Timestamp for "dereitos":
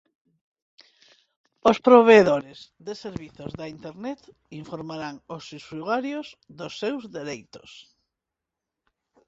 7.17-7.69